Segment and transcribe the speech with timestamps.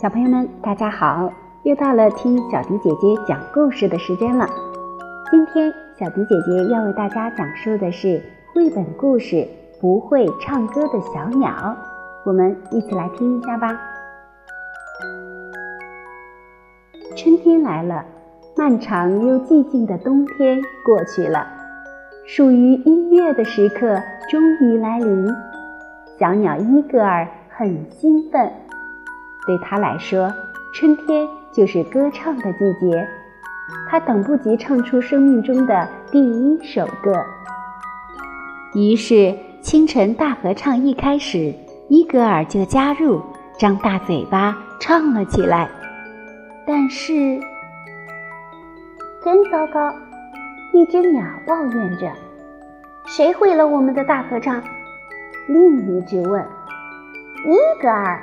[0.00, 1.30] 小朋友们，大家好！
[1.64, 4.46] 又到了听小迪姐姐讲故事的时间了。
[5.30, 8.22] 今天，小迪姐姐要为大家讲述的是
[8.54, 9.36] 绘本故事
[9.80, 11.50] 《不会唱歌的小鸟》。
[12.24, 13.78] 我们一起来听一下吧。
[17.16, 18.04] 春天来了，
[18.56, 21.46] 漫长又寂静的冬天过去了，
[22.24, 25.26] 属于音乐的时刻终于来临。
[26.18, 28.50] 小鸟伊格尔很兴奋。
[29.46, 30.32] 对他来说，
[30.72, 33.06] 春天就是歌唱的季节。
[33.88, 37.12] 他等不及唱出生命中的第一首歌。
[38.74, 41.52] 于是，清晨大合唱一开始，
[41.88, 43.20] 伊格尔就加入，
[43.58, 45.68] 张大嘴巴唱了起来。
[46.66, 47.12] 但是，
[49.24, 49.92] 真糟糕！
[50.72, 52.10] 一只鸟抱怨着
[53.06, 54.62] ：“谁毁了我们的大合唱？”
[55.46, 56.42] 另一只问
[57.46, 58.22] ：“伊格尔。”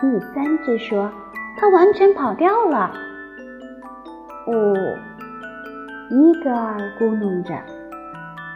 [0.00, 1.10] 第三只说
[1.58, 2.92] ：“它完全跑掉了。”
[4.46, 4.74] 哦，
[6.10, 7.54] 伊格尔咕哝着：“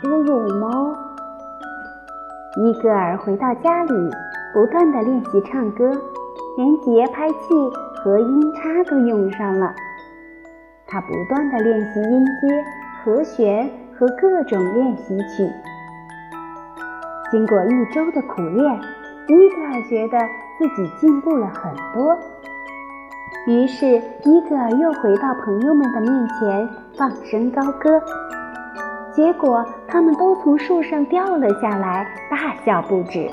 [0.04, 0.96] 我有吗？”
[2.56, 3.92] 伊格尔回到家里，
[4.54, 5.90] 不断的练习唱歌，
[6.56, 7.36] 连节拍器
[8.02, 9.74] 和音叉都用上了。
[10.86, 12.64] 他不断的练习音阶、
[13.04, 15.50] 和弦和各种练习曲。
[17.30, 18.80] 经过一周的苦练，
[19.28, 20.18] 伊格尔觉得。
[20.60, 22.14] 自己进步了很多，
[23.46, 27.98] 于是伊格尔又回到朋友们的面前放声高歌，
[29.10, 33.26] 结果他们都从树上掉了下来，大笑不止。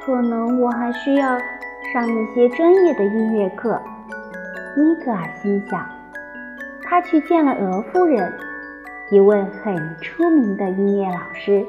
[0.00, 1.38] 可能我还需要
[1.92, 3.78] 上一些专业的音乐课，
[4.78, 5.86] 伊格尔心想。
[6.92, 8.30] 他去见了俄夫人，
[9.10, 11.64] 一位很出名的音乐老师。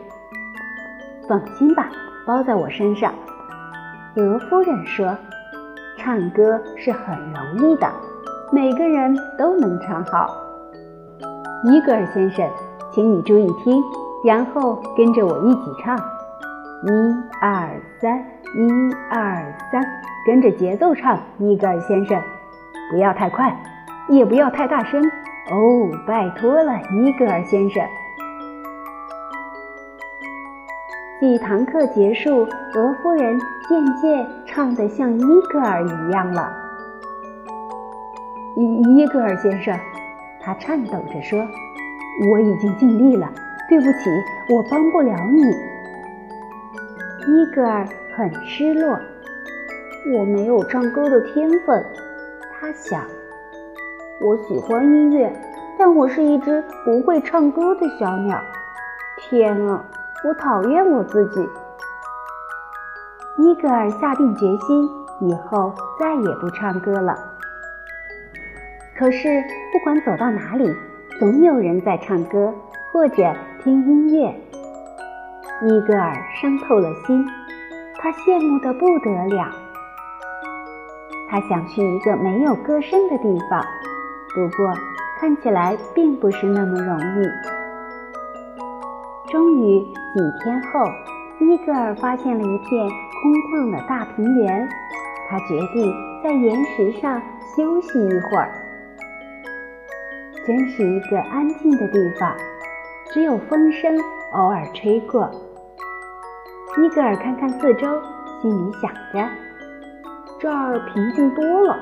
[1.30, 1.90] 放心吧，
[2.28, 3.14] 包在我身上。
[4.18, 5.18] 俄夫人说
[5.98, 7.90] ：“唱歌是很容易的，
[8.52, 10.28] 每个人都能唱好。”
[11.72, 12.46] 伊格尔先生，
[12.92, 13.82] 请你注意听，
[14.26, 17.70] 然后跟着我一起唱：一二
[18.02, 19.82] 三，一二三，
[20.28, 21.18] 跟着节奏唱。
[21.38, 22.22] 伊格尔先生，
[22.92, 23.58] 不要太快，
[24.10, 25.02] 也不要太大声
[25.50, 27.84] 哦，拜托了，伊格尔先生。
[31.22, 36.52] 一堂课结束，俄夫人渐渐唱得像伊格尔一样了。
[38.58, 39.78] 伊伊格尔先生，
[40.42, 41.40] 他颤抖着说
[42.30, 43.32] ：“我已经尽力了，
[43.70, 44.10] 对不起，
[44.50, 45.44] 我帮不了你。”
[47.26, 47.88] 伊格尔
[48.18, 49.00] 很失落，
[50.14, 51.86] 我没有唱歌的天分，
[52.60, 53.02] 他想。
[54.22, 55.34] 我喜欢音乐，
[55.78, 58.40] 但我是一只不会唱歌的小鸟。
[59.18, 59.84] 天啊！
[60.26, 61.50] 我讨厌我自己。
[63.38, 64.90] 伊格尔下定决心，
[65.22, 67.18] 以后再也不唱歌了。
[68.98, 70.74] 可是，不管走到哪里，
[71.20, 72.54] 总有人在唱歌
[72.92, 74.34] 或者听音乐。
[75.64, 77.26] 伊格尔伤透了心，
[78.00, 79.52] 他羡慕的不得了。
[81.30, 83.64] 他想去一个没有歌声的地方，
[84.34, 84.74] 不过
[85.20, 87.28] 看起来并不是那么容易。
[89.32, 90.80] 终于，几天后，
[91.40, 94.68] 伊格尔发现了一片空旷的大平原。
[95.30, 95.92] 他决定
[96.24, 97.22] 在岩石上
[97.56, 98.52] 休息一会儿。
[100.46, 102.36] 真是一个安静的地方，
[103.12, 103.98] 只有风声
[104.34, 105.32] 偶尔吹过。
[106.78, 108.02] 伊格尔看看四周，
[108.42, 109.28] 心里想着
[110.40, 111.78] ：“这儿平静多了。”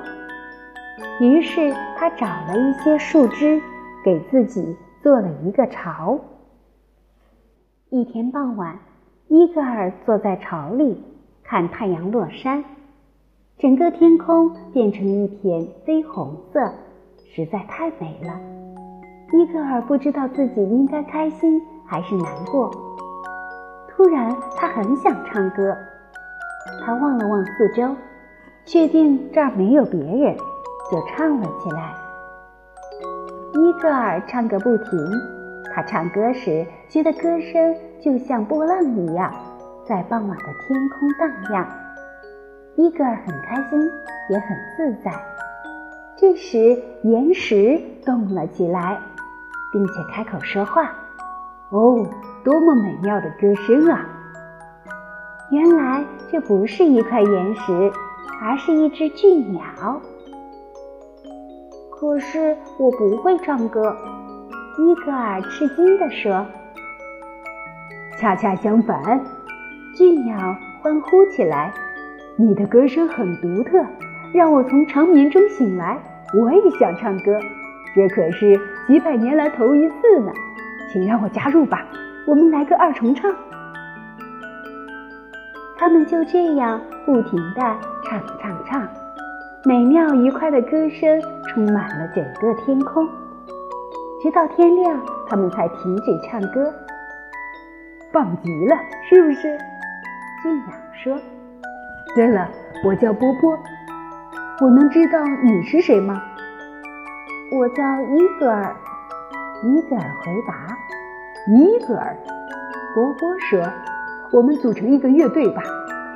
[1.19, 3.61] 于是他找了一些树枝，
[4.03, 6.19] 给自己做了一个巢。
[7.89, 8.79] 一天傍晚，
[9.27, 11.03] 伊格尔坐在巢里
[11.43, 12.63] 看太阳落山，
[13.57, 16.73] 整个天空变成一片绯红色，
[17.33, 18.39] 实在太美了。
[19.33, 22.71] 伊格尔不知道自己应该开心还是难过。
[23.89, 25.77] 突然，他很想唱歌。
[26.83, 27.95] 他望了望四周，
[28.65, 30.35] 确定这儿没有别人，
[30.91, 31.95] 就唱了起来。
[33.53, 34.99] 伊格尔唱个不停。
[35.73, 39.33] 他唱歌时，觉得歌声就像波浪一样，
[39.87, 41.65] 在傍晚的天空荡漾。
[42.75, 43.79] 伊格尔很开心，
[44.29, 45.11] 也很自在。
[46.17, 48.99] 这时，岩石动了起来，
[49.71, 50.91] 并且开口说话
[51.71, 52.05] ：“哦，
[52.43, 54.05] 多么美妙的歌声啊！”
[55.51, 57.91] 原来这不是一块岩石，
[58.41, 59.61] 而是一只巨鸟。
[62.01, 63.95] 可是我不会唱歌。
[64.79, 66.43] 伊格尔吃惊地说
[68.17, 69.23] ：“恰恰相反。
[69.95, 70.35] 俊鸟
[70.81, 71.71] 欢呼起来
[72.37, 73.85] ：“你的歌声很独特，
[74.33, 75.95] 让我从长眠中醒来。
[76.33, 77.39] 我也想唱歌，
[77.95, 80.31] 这可是几百年来头一次呢。
[80.91, 81.85] 请让我加入吧，
[82.25, 83.31] 我们来个二重唱。”
[85.77, 87.61] 他们就这样不停地
[88.03, 88.87] 唱唱唱，
[89.63, 93.07] 美妙愉快的歌声充满了整个天空。
[94.21, 96.73] 直到天亮，他们才停止唱歌。
[98.11, 98.75] 棒极了，
[99.07, 99.57] 是不是？
[100.41, 100.73] 俊雅
[101.03, 101.15] 说
[102.15, 102.49] ：“对了，
[102.83, 103.57] 我叫波波，
[104.61, 106.19] 我能知道你是谁吗？”
[107.55, 108.75] 我叫伊格尔。
[109.63, 110.75] 伊格尔回答
[111.53, 112.17] ：“伊格尔。”
[112.95, 113.61] 波波说。
[114.31, 115.61] 我们组成一个乐队吧，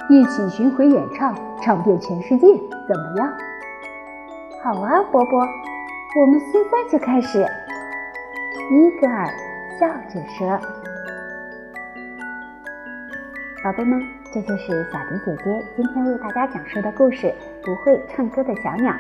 [0.07, 2.48] 一起巡回演唱，唱遍全世界，
[2.88, 3.34] 怎么样？
[4.63, 7.46] 好啊，波波，我们现在就开始。
[8.72, 9.28] 伊格尔
[9.80, 10.60] 笑着说
[13.63, 14.00] ：“宝贝们，
[14.34, 17.28] 这就是小迪姐姐今天为大家讲述的故事
[17.66, 18.94] 《不会唱歌的小鸟》，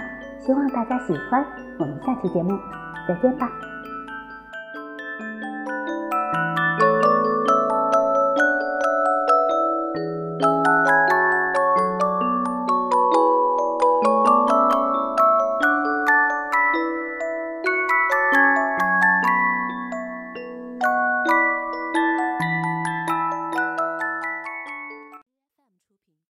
[0.45, 1.45] 希望大家喜欢。
[1.79, 2.57] 我们下期节目
[3.07, 3.49] 再见吧。